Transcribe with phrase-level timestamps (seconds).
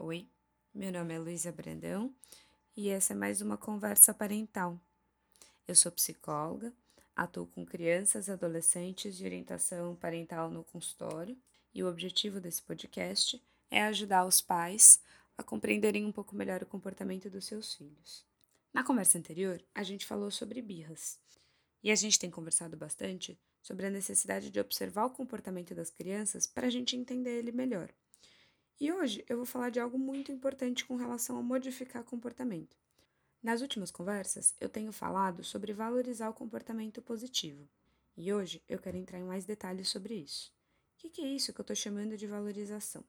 [0.00, 0.28] Oi,
[0.72, 2.14] meu nome é Luísa Brandão
[2.76, 4.80] e essa é mais uma conversa parental.
[5.66, 6.72] Eu sou psicóloga,
[7.16, 11.36] atuo com crianças e adolescentes de orientação parental no consultório
[11.74, 15.00] e o objetivo desse podcast é ajudar os pais
[15.36, 18.24] a compreenderem um pouco melhor o comportamento dos seus filhos.
[18.72, 21.18] Na conversa anterior, a gente falou sobre birras
[21.82, 26.46] e a gente tem conversado bastante sobre a necessidade de observar o comportamento das crianças
[26.46, 27.92] para a gente entender ele melhor.
[28.80, 32.76] E hoje eu vou falar de algo muito importante com relação a modificar comportamento.
[33.42, 37.68] Nas últimas conversas, eu tenho falado sobre valorizar o comportamento positivo.
[38.16, 40.52] E hoje eu quero entrar em mais detalhes sobre isso.
[40.94, 43.02] O que é isso que eu estou chamando de valorização?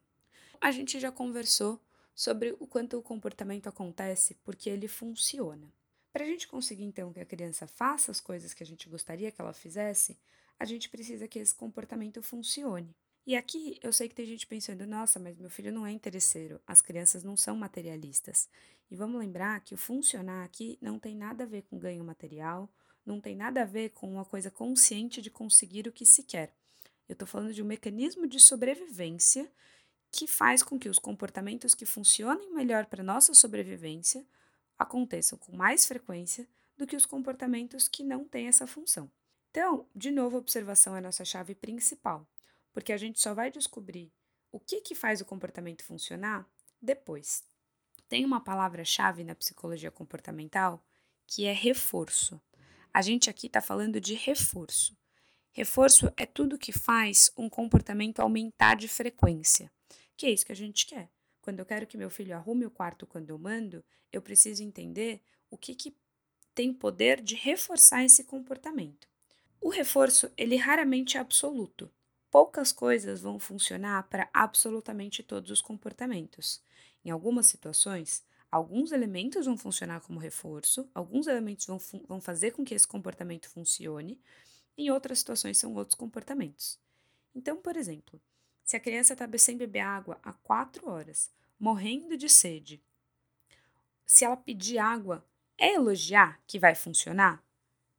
[0.60, 1.80] A gente já conversou
[2.16, 5.72] sobre o quanto o comportamento acontece porque ele funciona.
[6.12, 9.30] Para a gente conseguir então que a criança faça as coisas que a gente gostaria
[9.30, 10.18] que ela fizesse,
[10.58, 12.92] a gente precisa que esse comportamento funcione.
[13.26, 16.60] E aqui eu sei que tem gente pensando, nossa, mas meu filho não é interesseiro,
[16.66, 18.48] as crianças não são materialistas.
[18.90, 22.68] E vamos lembrar que o funcionar aqui não tem nada a ver com ganho material,
[23.04, 26.52] não tem nada a ver com uma coisa consciente de conseguir o que se quer.
[27.08, 29.50] Eu estou falando de um mecanismo de sobrevivência
[30.10, 34.24] que faz com que os comportamentos que funcionem melhor para nossa sobrevivência
[34.78, 39.10] aconteçam com mais frequência do que os comportamentos que não têm essa função.
[39.50, 42.26] Então, de novo, a observação é a nossa chave principal
[42.72, 44.12] porque a gente só vai descobrir
[44.52, 46.48] o que, que faz o comportamento funcionar
[46.80, 47.44] depois.
[48.08, 50.84] Tem uma palavra-chave na psicologia comportamental
[51.26, 52.40] que é reforço.
[52.92, 54.96] A gente aqui está falando de reforço.
[55.52, 59.70] Reforço é tudo que faz um comportamento aumentar de frequência,
[60.16, 61.08] que é isso que a gente quer.
[61.40, 65.22] Quando eu quero que meu filho arrume o quarto quando eu mando, eu preciso entender
[65.50, 65.96] o que, que
[66.54, 69.08] tem poder de reforçar esse comportamento.
[69.60, 71.90] O reforço, ele raramente é absoluto
[72.30, 76.62] poucas coisas vão funcionar para absolutamente todos os comportamentos.
[77.04, 82.64] Em algumas situações, alguns elementos vão funcionar como reforço, alguns elementos vão, vão fazer com
[82.64, 84.20] que esse comportamento funcione,
[84.76, 86.78] em outras situações são outros comportamentos.
[87.34, 88.20] Então, por exemplo,
[88.62, 92.82] se a criança está sem beber água há quatro horas, morrendo de sede,
[94.06, 95.24] se ela pedir água,
[95.58, 97.44] é elogiar que vai funcionar?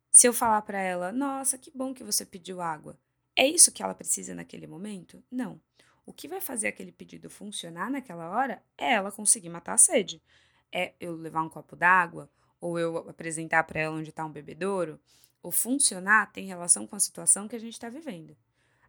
[0.09, 2.99] Se eu falar para ela, nossa, que bom que você pediu água,
[3.35, 5.23] é isso que ela precisa naquele momento?
[5.31, 5.59] Não.
[6.05, 10.21] O que vai fazer aquele pedido funcionar naquela hora é ela conseguir matar a sede.
[10.71, 14.99] É eu levar um copo d'água, ou eu apresentar para ela onde está um bebedouro.
[15.41, 18.37] O funcionar tem relação com a situação que a gente está vivendo.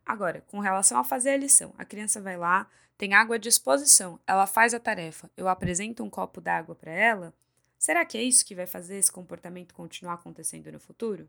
[0.05, 4.21] Agora, com relação a fazer a lição, a criança vai lá, tem água à disposição,
[4.27, 7.33] ela faz a tarefa, eu apresento um copo d'água para ela.
[7.79, 11.29] Será que é isso que vai fazer esse comportamento continuar acontecendo no futuro?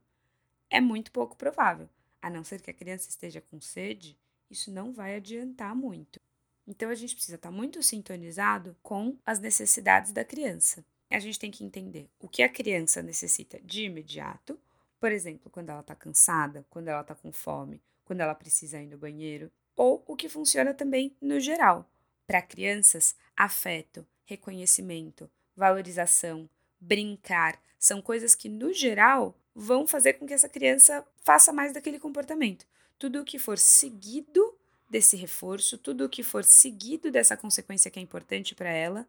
[0.69, 1.88] É muito pouco provável.
[2.23, 4.17] A não ser que a criança esteja com sede,
[4.50, 6.22] isso não vai adiantar muito.
[6.66, 10.85] Então a gente precisa estar muito sintonizado com as necessidades da criança.
[11.09, 14.57] A gente tem que entender o que a criança necessita de imediato,
[15.01, 18.88] por exemplo, quando ela está cansada, quando ela está com fome, quando ela precisa ir
[18.88, 21.91] no banheiro, ou o que funciona também no geral.
[22.25, 30.33] Para crianças, afeto, reconhecimento, valorização, brincar são coisas que, no geral, vão fazer com que
[30.33, 32.65] essa criança faça mais daquele comportamento.
[32.97, 34.57] Tudo o que for seguido
[34.89, 39.07] desse reforço, tudo o que for seguido dessa consequência que é importante para ela,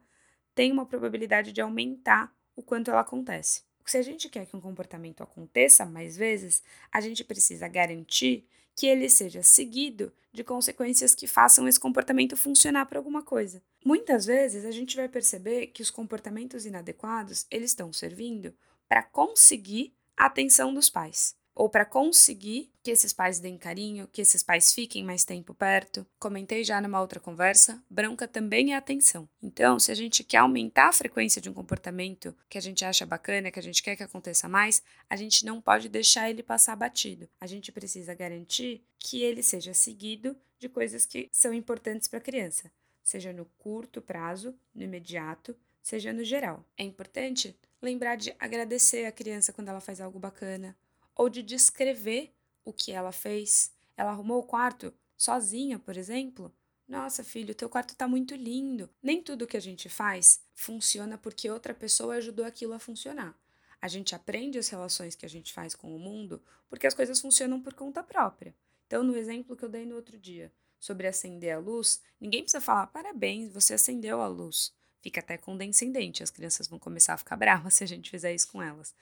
[0.54, 3.62] tem uma probabilidade de aumentar o quanto ela acontece.
[3.84, 8.86] Se a gente quer que um comportamento aconteça mais vezes, a gente precisa garantir que
[8.86, 13.62] ele seja seguido de consequências que façam esse comportamento funcionar para alguma coisa.
[13.84, 18.54] Muitas vezes a gente vai perceber que os comportamentos inadequados, eles estão servindo
[18.88, 21.34] para conseguir atenção dos pais.
[21.54, 26.04] Ou para conseguir que esses pais deem carinho, que esses pais fiquem mais tempo perto.
[26.18, 29.28] Comentei já numa outra conversa, bronca também é atenção.
[29.40, 33.06] Então, se a gente quer aumentar a frequência de um comportamento que a gente acha
[33.06, 36.74] bacana, que a gente quer que aconteça mais, a gente não pode deixar ele passar
[36.74, 37.28] batido.
[37.40, 42.22] A gente precisa garantir que ele seja seguido de coisas que são importantes para a
[42.22, 42.70] criança,
[43.02, 46.64] seja no curto prazo, no imediato, seja no geral.
[46.78, 50.74] É importante lembrar de agradecer a criança quando ela faz algo bacana,
[51.14, 52.32] ou de descrever
[52.64, 53.70] o que ela fez.
[53.94, 56.50] Ela arrumou o quarto sozinha, por exemplo.
[56.88, 58.88] Nossa, filho, teu quarto está muito lindo.
[59.02, 63.38] Nem tudo que a gente faz funciona porque outra pessoa ajudou aquilo a funcionar.
[63.80, 67.20] A gente aprende as relações que a gente faz com o mundo porque as coisas
[67.20, 68.54] funcionam por conta própria.
[68.86, 70.50] Então, no exemplo que eu dei no outro dia
[70.80, 74.72] sobre acender a luz, ninguém precisa falar parabéns, você acendeu a luz.
[75.04, 78.50] Fica até condescendente, as crianças vão começar a ficar bravas se a gente fizer isso
[78.50, 78.94] com elas.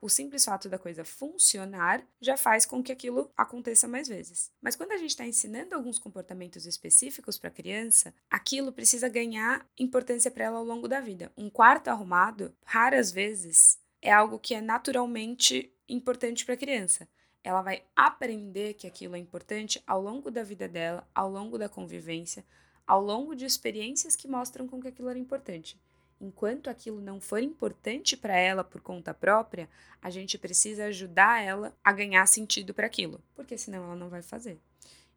[0.00, 4.52] O simples fato da coisa funcionar já faz com que aquilo aconteça mais vezes.
[4.62, 9.68] Mas quando a gente está ensinando alguns comportamentos específicos para a criança, aquilo precisa ganhar
[9.76, 11.32] importância para ela ao longo da vida.
[11.36, 17.08] Um quarto arrumado, raras vezes, é algo que é naturalmente importante para a criança.
[17.42, 21.68] Ela vai aprender que aquilo é importante ao longo da vida dela, ao longo da
[21.68, 22.44] convivência,
[22.88, 25.78] ao longo de experiências que mostram com que aquilo era importante.
[26.18, 29.68] Enquanto aquilo não for importante para ela por conta própria,
[30.00, 34.22] a gente precisa ajudar ela a ganhar sentido para aquilo, porque senão ela não vai
[34.22, 34.58] fazer.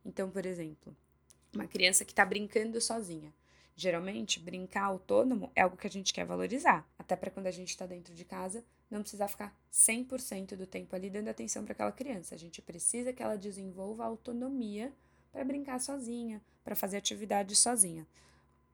[0.05, 0.95] Então, por exemplo,
[1.55, 3.33] uma criança que está brincando sozinha.
[3.73, 7.69] Geralmente, brincar autônomo é algo que a gente quer valorizar, até para quando a gente
[7.69, 11.91] está dentro de casa, não precisar ficar 100% do tempo ali dando atenção para aquela
[11.91, 12.35] criança.
[12.35, 14.93] A gente precisa que ela desenvolva autonomia
[15.31, 18.05] para brincar sozinha, para fazer atividade sozinha.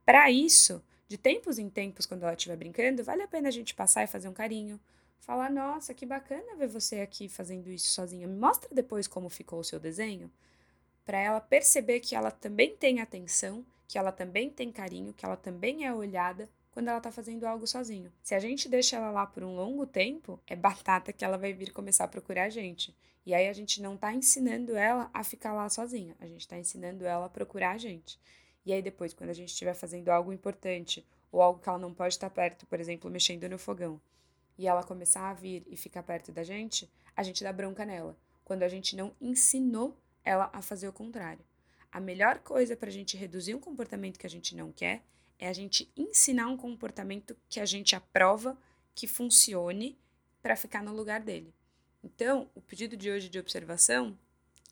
[0.06, 3.76] Para isso, de tempos em tempos, quando ela estiver brincando, vale a pena a gente
[3.76, 4.80] passar e fazer um carinho.
[5.20, 8.28] Falar, nossa, que bacana ver você aqui fazendo isso sozinha.
[8.28, 10.32] Me mostra depois como ficou o seu desenho.
[11.06, 15.38] Para ela perceber que ela também tem atenção, que ela também tem carinho, que ela
[15.38, 18.12] também é olhada quando ela está fazendo algo sozinho.
[18.22, 21.52] Se a gente deixa ela lá por um longo tempo, é batata que ela vai
[21.52, 22.96] vir começar a procurar a gente.
[23.28, 26.58] E aí a gente não está ensinando ela a ficar lá sozinha, a gente está
[26.58, 28.18] ensinando ela a procurar a gente.
[28.66, 31.94] E aí depois, quando a gente estiver fazendo algo importante ou algo que ela não
[31.94, 34.00] pode estar perto, por exemplo, mexendo no fogão,
[34.58, 38.18] e ela começar a vir e ficar perto da gente, a gente dá bronca nela,
[38.46, 39.94] quando a gente não ensinou
[40.24, 41.44] ela a fazer o contrário.
[41.92, 45.04] A melhor coisa para a gente reduzir um comportamento que a gente não quer
[45.38, 48.58] é a gente ensinar um comportamento que a gente aprova
[48.96, 50.00] que funcione
[50.42, 51.54] para ficar no lugar dele.
[52.08, 54.18] Então, o pedido de hoje de observação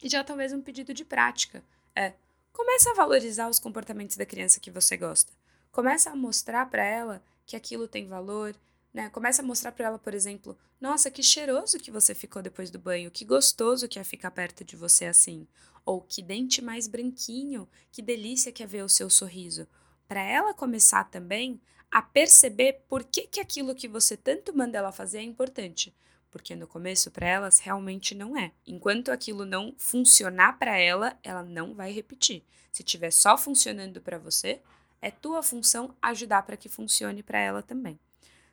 [0.02, 1.62] e já talvez um pedido de prática
[1.94, 2.14] é:
[2.54, 5.34] comece a valorizar os comportamentos da criança que você gosta.
[5.70, 8.56] Comece a mostrar para ela que aquilo tem valor,
[8.94, 9.10] né?
[9.10, 12.80] Começa a mostrar para ela, por exemplo, nossa, que cheiroso que você ficou depois do
[12.80, 15.46] banho, que gostoso que é ficar perto de você assim,
[15.84, 19.68] ou que dente mais branquinho, que delícia que é ver o seu sorriso.
[20.08, 21.60] Para ela começar também
[21.92, 25.94] a perceber por que, que aquilo que você tanto manda ela fazer é importante
[26.36, 28.52] porque no começo para elas realmente não é.
[28.68, 32.44] Enquanto aquilo não funcionar para ela, ela não vai repetir.
[32.74, 34.60] Se tiver só funcionando para você,
[35.02, 37.98] é tua função ajudar para que funcione para ela também.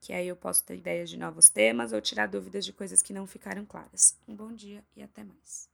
[0.00, 3.12] que aí eu posso ter ideias de novos temas ou tirar dúvidas de coisas que
[3.12, 4.18] não ficaram claras.
[4.26, 5.68] Um bom dia e até mais.